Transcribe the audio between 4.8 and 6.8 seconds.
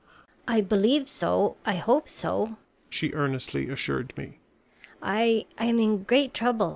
"I I am in great trouble.